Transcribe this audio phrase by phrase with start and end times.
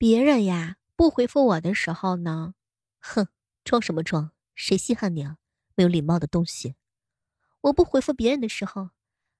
[0.00, 2.54] 别人呀不回复我的时候呢，
[3.00, 3.28] 哼，
[3.64, 4.30] 装什么装？
[4.54, 5.36] 谁稀罕你啊？
[5.74, 6.74] 没有礼貌的东西！
[7.60, 8.88] 我不回复别人的时候，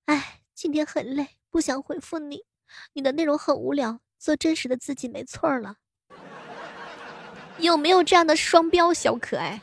[0.05, 2.45] 哎，今天很累，不想回复你，
[2.93, 5.77] 你的内容很无聊，做真实的自己没错了。
[7.59, 9.63] 有没有这样的双标小可爱？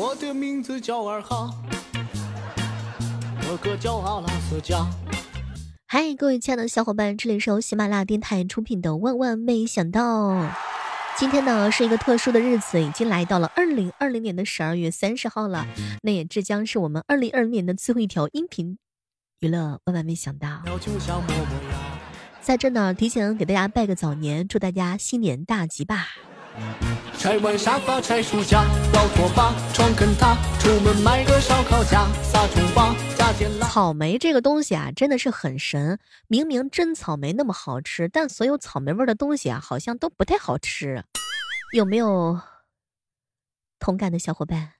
[0.00, 1.52] 我的名字叫二哈，
[3.42, 4.86] 哥哥叫阿拉斯加。
[5.88, 10.30] 嗨，各位亲爱的小伙伴，这里是由喜马拉雅电台出品的《万万没想到》。
[11.16, 15.66] 今天呢是一个特殊的日子，已经来到了二零二零年的十二月三十号了。
[16.04, 18.78] 那也这将是我们二零二零年的最后一条音频
[19.40, 19.80] 娱乐。
[19.86, 20.62] 万万没想到，
[22.40, 26.06] 在这呢提前给大家拜个早年，祝大家新年大吉吧。
[27.18, 33.50] 拆完沙发，拆书架，倒拖把，床跟榻，出门买个烧烤架，撒葱花，加点。
[33.60, 35.98] 草莓这个东西啊，真的是很神。
[36.28, 41.02] 明明真草莓那么好吃，但所有草莓味的东西啊，好像都不太好吃。
[41.72, 42.40] 有没有
[43.80, 44.74] 同感的小伙伴？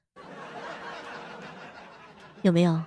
[2.42, 2.80] 有没有？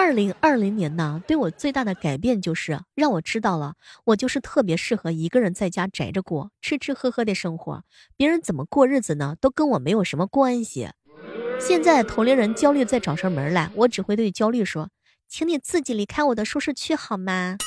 [0.00, 7.84] 二零二零年呢，对我最大的改变就是让我知道了，我就是特别适合一个人在家宅着过，吃吃喝喝的生活。
[8.16, 10.88] 别人怎么过日子呢，都跟我没有什么关系。
[11.60, 14.88] 现在同龄人焦虑再找上门来，我只会对焦虑说
[15.28, 17.58] ：“请你自己离开我的舒适区好吗？”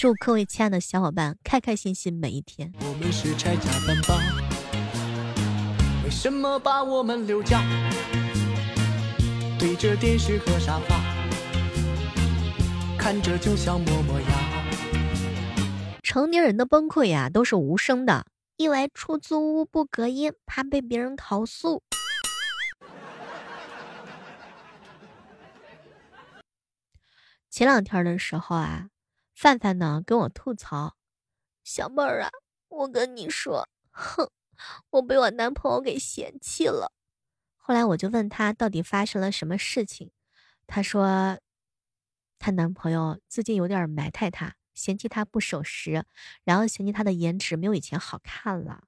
[0.00, 2.72] 祝各位亲爱的小伙伴开开心心每一天。
[2.78, 4.22] 我们是拆家饭吧？
[6.04, 7.60] 为什么把我们留下？
[9.58, 11.11] 对着电视和沙发。
[13.02, 14.28] 看着就像磨磨牙。
[16.04, 21.82] 成年人的崩溃呀，都是无声的，因为出租屋不隔音，怕被别人投诉。
[27.50, 28.90] 前两天的时候啊，
[29.34, 30.94] 范范呢跟我吐槽
[31.64, 32.30] ：“小妹儿啊，
[32.68, 34.30] 我跟你说，哼，
[34.90, 36.92] 我被我男朋友给嫌弃了。”
[37.58, 40.12] 后来我就问他到底发生了什么事情，
[40.68, 41.40] 他说。
[42.42, 46.04] 她男朋友最近有点埋汰她，嫌弃她不守时，
[46.42, 48.80] 然后嫌弃她的颜值没有以前好看了。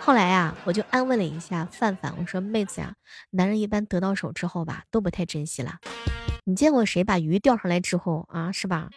[0.00, 2.96] 后来呀，我就安慰了一下范范，我说：“妹子呀，
[3.30, 5.76] 男人一般得到手之后吧，都不太珍惜了。
[6.46, 8.90] 你见过谁把鱼钓上来之后啊，是吧？”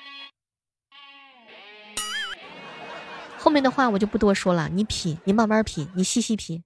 [3.38, 6.64] 后面的话我就不多说了，你品，你慢慢品，你细细品。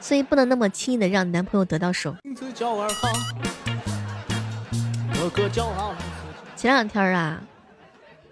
[0.00, 2.16] 所以不能那么轻易的让男朋友得到手。
[6.56, 7.42] 前两天啊，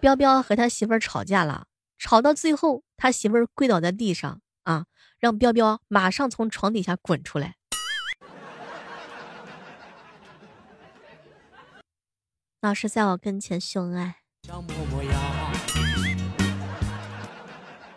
[0.01, 1.67] 彪彪和他媳妇儿吵架了，
[1.99, 4.87] 吵到最后，他媳妇儿跪倒在地上啊，
[5.19, 7.57] 让彪彪马上从床底下滚出来。
[12.61, 14.17] 老是在我跟前秀恩爱。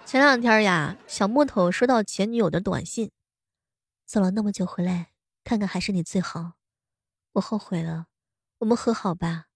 [0.05, 3.11] 前两天呀，小木头收到前女友的短信，
[4.05, 5.11] 走了那么久回来，
[5.43, 6.53] 看看还是你最好，
[7.33, 8.07] 我后悔了。
[8.59, 9.47] 我们和好吧，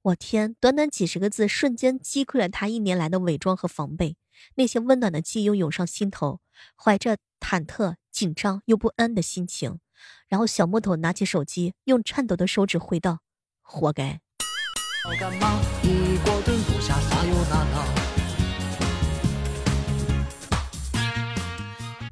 [0.00, 0.56] 我天！
[0.58, 4.16] 短短几十个字，瞬间击溃了他一年来的伪装和防备。
[4.54, 6.40] 那些温暖的记忆又涌上心头，
[6.74, 9.80] 怀着忐忑、紧张又不安的心情，
[10.28, 13.18] 然后小木头拿起手机，用颤抖的手指回道
[13.60, 14.22] ：“活该。”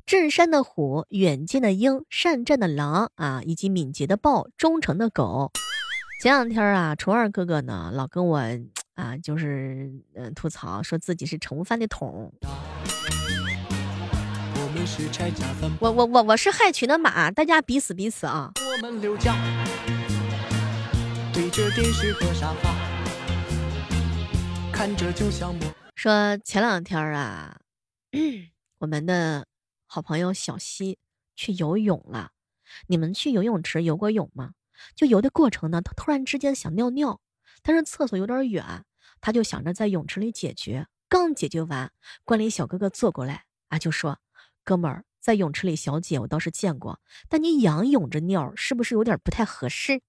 [0.05, 5.51] 镇山的虎，远见的鹰，善战的狼啊，以及敏捷的豹，忠诚的狗。
[6.21, 8.39] 前两天啊，虫二哥哥呢老跟我
[8.93, 12.31] 啊，就是嗯吐槽，说自己是盛饭的桶。
[15.79, 18.53] 我我我我是害群的马，大家彼此彼此啊。
[25.97, 27.57] 说前两天啊，
[28.81, 29.47] 我们的
[29.87, 30.99] 好朋友小西
[31.35, 32.33] 去游泳了。
[32.89, 34.51] 你们去游泳池游过泳吗？
[34.95, 37.21] 就游的过程呢，他突然之间想尿尿，
[37.63, 38.85] 但是厕所有点远，
[39.21, 40.87] 他就想着在泳池里解决。
[41.09, 41.91] 刚解决完，
[42.25, 44.19] 管理小哥哥坐过来啊，就说
[44.63, 50.01] ：“哥们儿，在泳池里小姐我倒是见过，但你仰泳着尿，是不是有点不太合适？”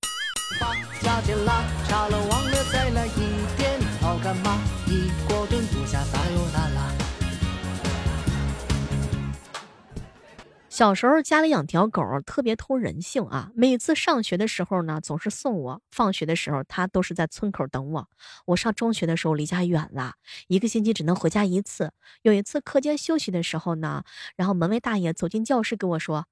[10.71, 13.51] 小时候家里养条狗，特别通人性啊。
[13.53, 18.07] 每次上学的时候呢，总是送我；放学的时候，它都是在村口等我。
[18.45, 20.13] 我上中学的时候离家远了，
[20.47, 21.91] 一个星期只能回家一次。
[22.21, 24.05] 有一次课间休息的时候呢，
[24.37, 26.27] 然后门卫大爷走进教室跟我说：“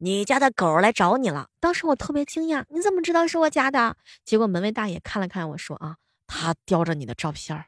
[0.00, 5.96] 你家的狗来找你了。”当时我特别惊讶：“你怎么知道是我家的？”结果门卫大爷看了看我说：“啊，
[6.26, 7.66] 他叼着你的照片儿。”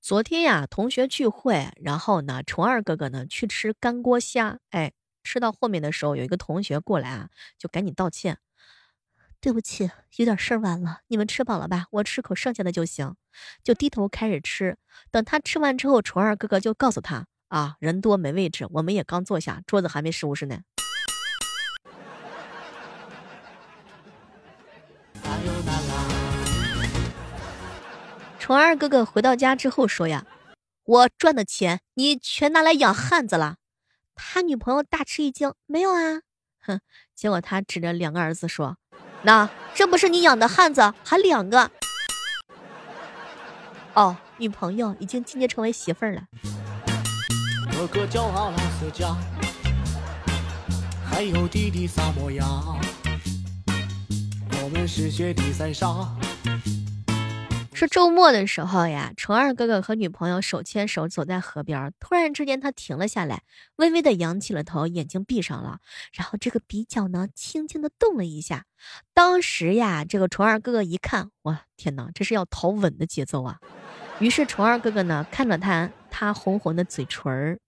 [0.00, 4.92] 昨天呀，同学聚会，然后呢，虫二哥哥呢去吃干锅虾，哎，
[5.24, 8.36] 吃到后面的时候，有一个同学过来啊，就赶紧道歉，
[9.40, 11.86] 对不起，有点事儿晚了，你们吃饱了吧？
[11.90, 13.14] 我吃口剩下的就行，
[13.64, 14.76] 就低头开始吃。
[15.10, 20.60] 等他吃完之后，虫二哥哥就告诉他啊，人多没位置，我们也刚坐下，桌子还没收拾呢。
[28.52, 30.26] 虫儿哥哥回到家之后说呀
[30.84, 33.56] ：“我赚的钱你全拿来养汉子了。”
[34.14, 36.20] 他女朋友大吃一惊：“没有啊！”
[36.60, 36.80] 哼，
[37.14, 38.76] 结果他指着两个儿子说
[39.24, 41.70] ：“那这不是你养的汉子，还两个。”
[43.96, 46.24] 哦，女朋友已经进阶成为媳妇儿了。
[47.72, 49.16] 哥哥叫阿拉斯加，
[51.10, 52.44] 还有弟弟萨摩亚，
[54.62, 56.14] 我们是雪地三沙。
[57.82, 63.42] 是周末的时候呀，虫二哥哥和女朋友手牵手走在河边，突然之间他停了下来，
[63.74, 65.80] 微微的扬起了头，眼睛闭上了，
[66.12, 68.66] 然后这个鼻角呢轻轻的动了一下。
[69.12, 73.58] 当时呀，这个虫二哥哥一看，哇，天哪，这是要逃吻的节奏啊！
[74.20, 77.58] 于是虫二哥哥呢看着他，他红红的嘴唇儿，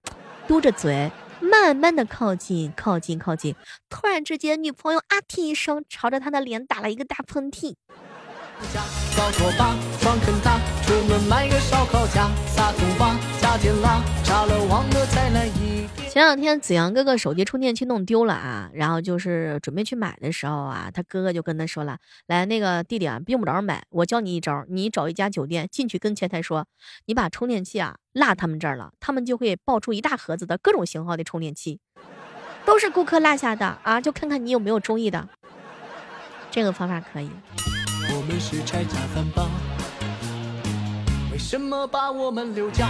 [0.46, 1.10] 嘟着嘴，
[1.40, 3.56] 慢慢的靠近，靠近，靠近。
[3.88, 7.75] 突然之间，女朋友啊嚏一声，朝着他的脸打了一个大喷嚏。
[9.16, 21.98] 搞拖把，撞坑他，出门买个烧烤架，撒葱花，加点辣，炸了忘了再来一前两天子阳哥哥手机充电器弄丢了啊，然后就是准备去买的时候啊，他哥哥就跟他说了
[22.28, 26.66] ：“来，那个弟弟啊，用不着买，我教你一招，你找一家酒店进去跟前台说，
[27.06, 31.80] 你把充电器啊落他们这儿了，他们就会爆出一大盒子的各种型号的充电器，
[32.64, 35.28] 都是顾客落下的啊，就看看你有没有中意的。
[36.52, 37.28] 这个方法可以。”
[38.26, 39.46] 我们是拆家饭吧？
[41.30, 42.88] 为什么把我们留家？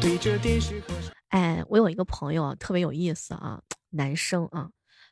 [0.00, 0.94] 对着电视和
[1.28, 4.70] 哎，我有一个朋友特别有意思啊， 男生啊，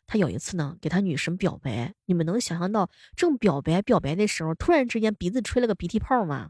[0.08, 6.49] 他有一次呢给他女神表白，你们能想象到正表白表白的时候，突然之间鼻子吹了个鼻涕泡吗？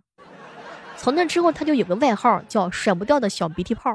[0.96, 3.90] 从那之后他就有个外号叫甩不掉的小鼻涕泡。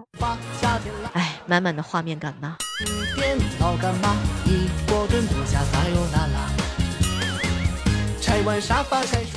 [1.13, 2.57] 哎，满满的画面感呐。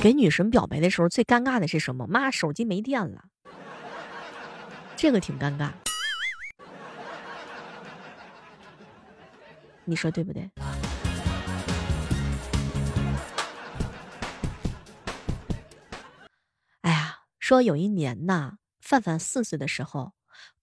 [0.01, 2.07] 给女神表白的时候，最尴尬的是什么？
[2.07, 3.25] 妈，手机没电了，
[4.95, 5.69] 这个挺尴尬。
[9.83, 10.49] 你说对不对？
[16.81, 20.13] 哎呀，说有一年呐，范范四岁的时候，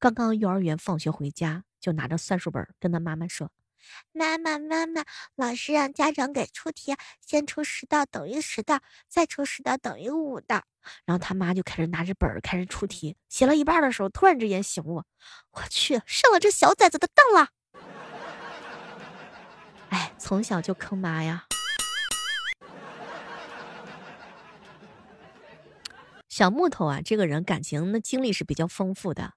[0.00, 3.52] 刚刚幼儿园放学回家，就拿着算术本跟他妈妈说。
[4.12, 10.62] 妈妈，妈妈，老师让家长给出题，先出十道等于十道，再出十道等于五道。
[11.04, 15.04] 然后他妈就开始拿着本儿开始出题，写了一半的时候，突然之间醒悟，
[15.52, 17.50] 我去上了这小崽子的当了。
[19.90, 21.46] 哎，从小就坑妈呀。
[26.28, 29.34] 小木头啊，这个人感情的经历是比较丰富的，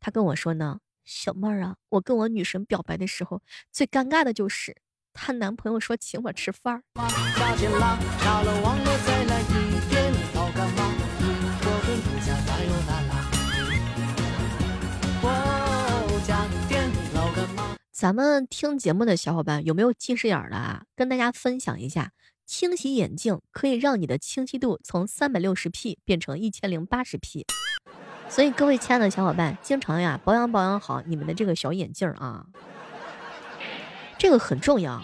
[0.00, 0.78] 他跟我说呢。
[1.06, 4.76] 小妹儿啊，我跟我女神表白的时候，最尴尬的就是
[5.12, 6.82] 她男朋友说请我吃饭。
[17.92, 20.84] 咱们听节目的小伙伴有没有近视眼的啊？
[20.96, 22.10] 跟大家分享一下，
[22.44, 27.46] 清洗眼镜可以让你的清晰度从三百六十 P 变成一千零八十 P。
[28.28, 32.44] 所以各位亲爱的小伙伴，经常呀保养保养好你们的这个小眼镜啊，
[34.18, 35.02] 这个很重要。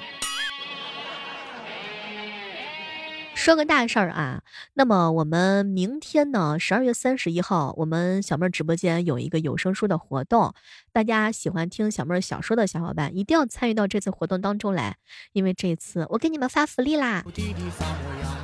[3.35, 4.43] 说个大事儿啊，
[4.75, 10.55] 那么我们明天呢，十二月三十一号，我们小妹儿直播间有一个有声书的活动，
[10.93, 14.97] 大家喜欢听小妹儿小说的小伙伴一定要参与到这次活动当中来，
[15.33, 17.25] 因为这次我给你们发福利啦！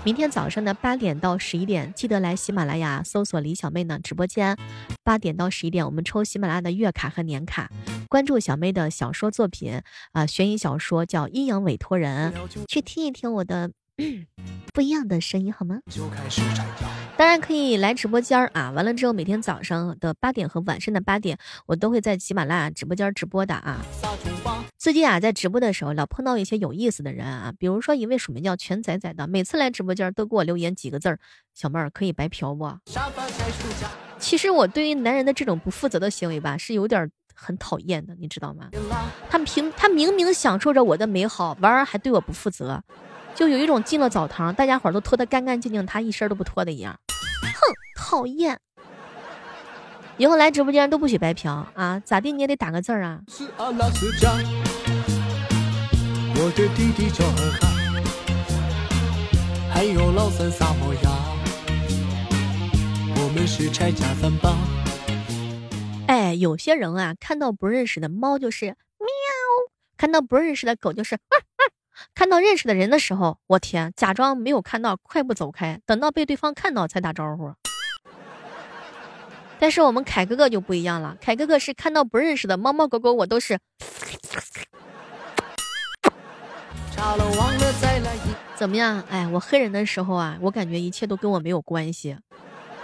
[0.09, 4.57] 明天早上的八点到十一点，记得来喜马拉雅搜索李小妹呢直播间，
[5.05, 7.71] 八点到十一点我们抽喜马拉雅的月卡和年卡，
[8.09, 12.33] 关注小妹的小说作品啊，悬疑小说叫《阴阳委托人》，
[12.67, 13.71] 去听一听我的。
[14.73, 15.81] 不一样的声音好吗？
[17.19, 18.71] 当然可以来直播间儿啊！
[18.71, 23.85] 完了之后，每天早上的八点和晚上的八点，我都会在喜马拉雅直播间直播的啊。
[24.79, 31.19] 最近啊，在直播的时候，老碰到一些有意思的人啊，比如说一位署名叫全仔仔的，每次来直播间都给我留言几个字儿
[31.57, 32.73] ：“小妹儿可以白嫖不？”
[34.21, 38.71] 其实我对于男人的这种不负责的行为吧，是有点很讨厌的，你知道吗？
[39.29, 42.81] 他平他明明享受着我的美好，玩儿还对我不负责，
[43.35, 46.97] 就有一种进了澡堂，大家伙都脱得干干净净，他一身都不脱的一样。
[47.61, 48.61] 哼，讨厌！
[50.17, 52.01] 以后来直播间都不许白嫖啊！
[52.05, 53.21] 咋地你也得打个字儿啊！
[56.41, 57.09] 我的弟弟
[59.73, 61.11] 还有老三萨摩亚，
[63.17, 64.57] 我们是拆家三帮。
[66.09, 68.77] 哎，有些人啊，看到不认识的猫就是喵，
[69.97, 71.19] 看到不认识的狗就是
[72.15, 77.53] 看到认识的人的时候，我天，假装没有看到，快步走开，等到被对方看到才打招呼。
[79.59, 83.59] 但是我们凯哥哥就不一样了，凯哥哥是看到不认识的猫猫狗狗，我都是。
[88.55, 89.03] 怎么样？
[89.09, 92.17] 哎，我黑人的时候啊，我感觉一切都跟我没有关系，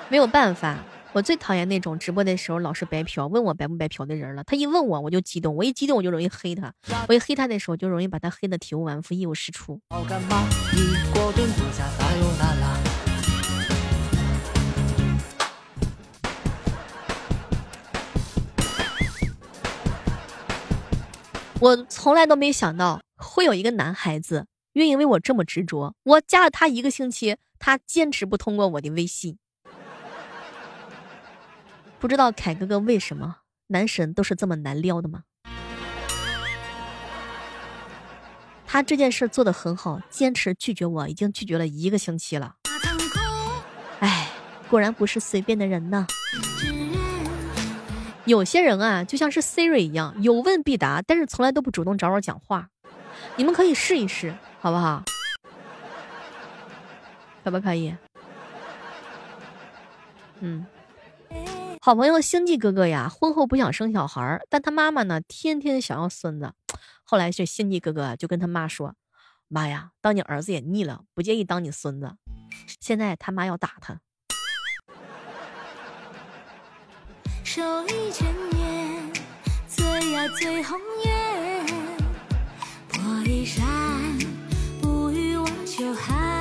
[0.09, 0.79] 没有办法。
[1.15, 4.43] 我最讨厌那种直播的时候老是白嫖，问我白不白嫖的人了。
[4.43, 6.75] 他一问我，我就激动，我一激动我就容易黑他，
[7.07, 9.81] 我一黑他的时候就容易把他黑的体无完肤、一无是处。
[21.61, 25.95] 我从来都没想到会有一个男孩子愿意为我这么执着。
[26.03, 29.39] 我加了他一个星期，他坚持不通过我的微信。
[32.05, 33.37] 不知道凯哥哥为什么
[33.69, 35.23] 男神都是这么难撩的吗？
[38.67, 42.57] 他这件事做的很好，坚持拒绝我已经拒绝了一个星期了。
[44.01, 44.29] 哎，
[44.69, 46.07] 果然不是随便的人呢。
[48.27, 52.69] 有些人啊，就像是 Siri 一样，有问必答，但是从来都不主动找我讲话。
[53.37, 55.03] 你们可以试一试，好不好？
[57.43, 57.97] 可不可以？
[60.41, 60.67] 嗯。
[61.85, 66.55] 好朋友星际哥哥呀，婚后不想生小孩儿，但他妈妈呢，天天想要孙子。
[67.03, 68.95] 后来这星际哥哥就跟他妈说
[69.49, 72.17] ：“妈呀，当你儿子也腻了，不介意当你孙子。”
[72.81, 74.01] 现在他妈要打他。
[77.43, 79.13] 手一千年，
[79.69, 81.67] 最呀最红颜，
[82.89, 83.63] 破衣衫，
[84.81, 86.34] 不与我秋寒，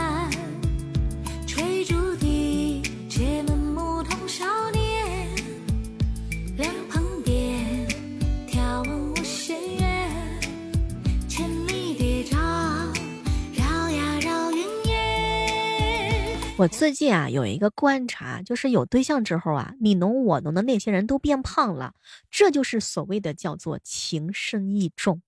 [16.63, 21.93] 我最近啊有一个观察，就是有对象之后啊，你侬我侬的那些人都变胖了，
[22.31, 25.21] 这就是所谓的叫做情深意重。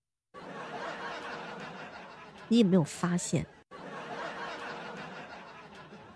[2.48, 3.46] 你有没有发现？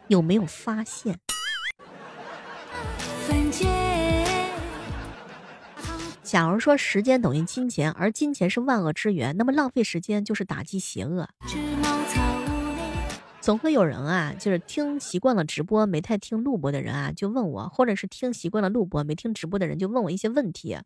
[0.08, 1.20] 有没有发现？
[6.22, 11.28] 假如说时间等于金钱，而金钱是万恶之源，那么浪费时间就是打击邪恶。
[13.40, 20.76] 总会有人啊，就是听习惯了直播没太听录播的人啊，就问我，或者是听习惯了录播没听直播的人就问我一些问题，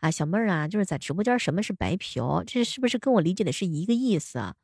[0.00, 4.54] 啊，小妹儿啊，就是在直播间什么是白嫖，这是不是跟我理解的是一个意思啊？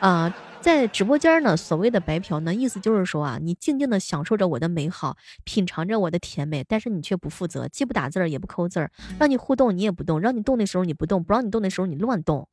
[0.00, 12.48] 啊，在直播间呢，所谓的白嫖呢，意思就是说啊，你静静的享受着我的美好，品尝着我的甜美，但是你却不负责，既不打字儿也不扣字儿，让你互动你也不动，让你动的时候你不动，不让你动的时候你乱动。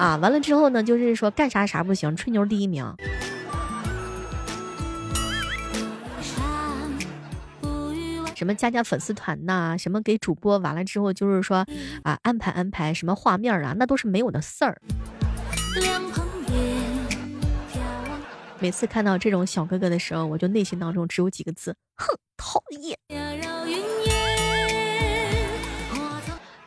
[0.00, 2.94] 啊，完了之后呢，就是说干啥啥不行，吹牛第一名。
[8.34, 11.66] 什么加加粉丝团呐，什么给主播完了之后就是说
[12.02, 14.80] 啊安排安排什么画面啊，那都是没有的事儿。
[18.58, 23.29] 每次看到这种小哥哥的时候，我就内心当中只有几个字：哼，讨厌。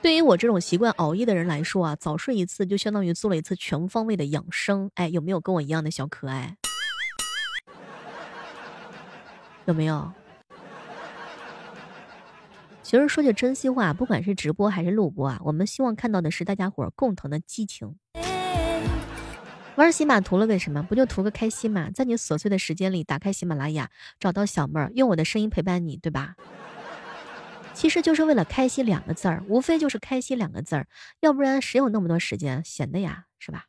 [0.03, 4.91] 对于我这种习惯熬夜的人来说啊，早睡一次就相当于做了一次全方位的养生。
[4.95, 6.57] 哎，有没有跟我一样的小可爱？
[9.63, 10.12] 有没有？
[12.81, 17.95] 其实说句真心话，不管是直播还是录播啊，我们希望看到的是大家伙儿共同的激情。
[19.77, 20.83] 玩喜马图了为什么？
[20.83, 21.89] 不就图个开心嘛？
[21.89, 26.36] 在你琐碎的时间里，打开喜马拉雅，找到小妹儿，用我的声音陪伴你，对吧？
[27.74, 30.88] 其实就是为了开心两个字儿，无非就是开心两个字儿，
[31.20, 33.65] 要不然谁有那么多时间闲的呀，是吧？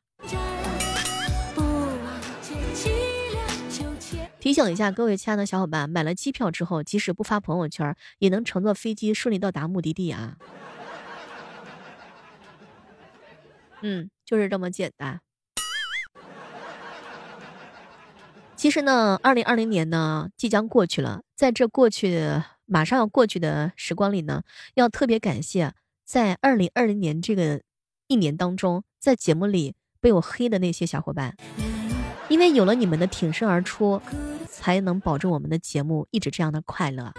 [4.39, 10.37] 提醒一下各位亲爱的小伙伴，买了机票之后，即使不发朋友圈，也能乘坐飞机顺利到达目的地啊。
[13.81, 15.21] 嗯，就是这么简单。
[18.55, 22.43] 其实呢，二零二零年呢即将过去了，在这过去
[22.75, 24.43] 马上要过去的时光里呢，
[24.75, 27.63] 要特别感谢在二零二零年这个
[28.09, 31.37] 一年当中，在节目里被我黑的那些小伙伴，
[32.29, 34.03] 因为有了你们的挺身而出，
[34.51, 37.13] 才能保证我们的节目一直这样的快乐。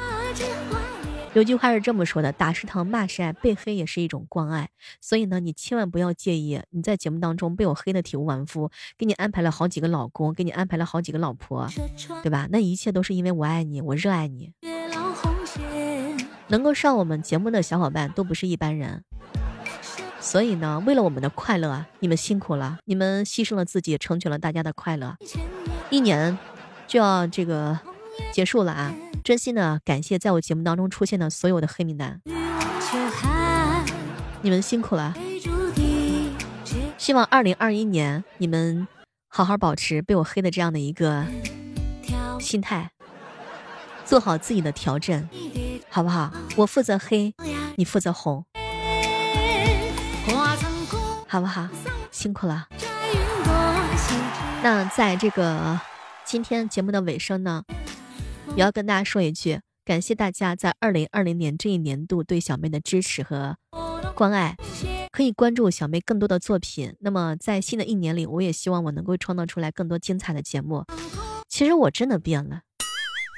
[1.34, 11.70] 有句话是这么说的：“打是疼，骂是爱，被黑也是一种关爱。”所以呢，你千万不要介意你在节目当中被我黑的体无完肤，给你安排了好几个老公，给你安排了好几个老婆，
[12.24, 12.50] 对吧？
[12.52, 14.52] 那一切都是因为我爱你，我热爱你。
[16.48, 19.04] 能够上我们节目的小伙伴都不是一般人，
[20.20, 25.16] 所以呢，为了我们的快乐，你们辛苦了，你们牺牲了自己，成全了大家的快乐。
[25.90, 26.38] 一年
[26.88, 27.80] 就要这个
[28.32, 28.94] 结束了啊！
[29.24, 32.22] 真心的感谢在我节目当中出现的所有的黑名单，
[34.42, 35.16] 你们辛苦了。
[36.98, 38.88] 希望二零二一年你们
[39.28, 41.26] 好好保持被我黑的这样的一个
[42.40, 42.92] 心态，
[44.06, 45.28] 做好自己的调整，
[45.90, 46.32] 好不好？
[46.56, 47.34] 我负责黑，
[47.76, 48.46] 你负责红，
[51.28, 51.68] 好不好？
[52.12, 52.68] 辛苦了。
[54.64, 55.80] 那在这个
[56.24, 57.64] 今天节目的尾声呢？
[58.56, 63.58] 也要跟大家说一句，感谢大家在二零二零年这一年度对小妹的支持和
[64.14, 64.56] 关爱，
[65.12, 66.96] 可以关注小妹更多的作品。
[67.00, 70.86] 那么在新的一年里，我也希望我能够创造出来更多精彩的节目。
[71.50, 72.62] 其实我真的变了，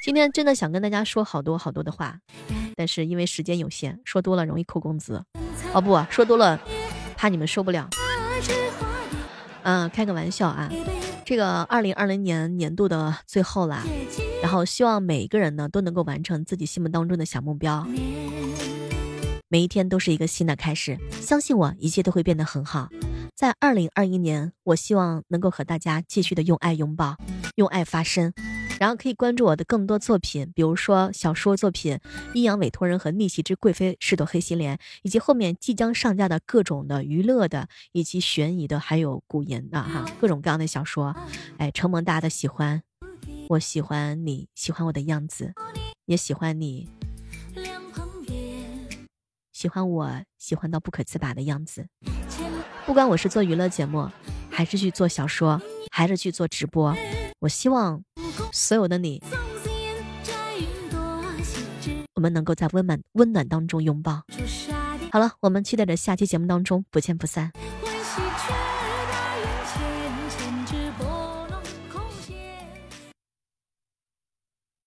[0.07, 2.17] 今天真的想跟大家说好多好多的话，
[2.77, 5.21] 但是因为时间有限，说多了容易扣工资。
[5.73, 6.57] 哦不，说多了
[7.17, 7.89] 怕你们受不了。
[9.63, 10.71] 嗯，开个玩笑啊。
[11.25, 13.83] 这个二零二零年年度的最后啦，
[14.41, 17.85] 然后希望每一个人呢都能够完成自己心目当中的小目标，
[19.49, 22.87] 每一天都是一个新的开始，相信我，一切都会变得很好。
[23.35, 27.17] 在二零二一年，我希望能够和大家继续的用爱拥抱，
[27.55, 28.31] 用爱发声。
[28.79, 31.96] 然后可以关注我的更多作品，比如说小说作品
[32.33, 41.16] 《阴阳委托人》和《逆袭之贵妃是朵黑心莲》，以及后面即将上架的各种的娱乐的，以及悬疑的，还有古言的哈，各种各样的小说。
[41.57, 42.83] 哎，承蒙大家的喜欢，
[43.50, 45.53] 我喜欢你喜欢我的样子，
[46.05, 46.87] 也喜欢你
[49.51, 51.87] 喜欢我喜欢到不可自拔的样子。
[52.85, 54.07] 不管我是做娱乐节目，
[54.51, 55.59] 还是去做小说，
[55.92, 56.96] 还是去做直播，
[57.40, 58.03] 我希望。
[58.51, 59.21] 所有的你，
[62.15, 64.23] 我们能够在温暖温暖当中拥抱。
[65.11, 67.51] 好了，我们期待着下期节目当中不见不散。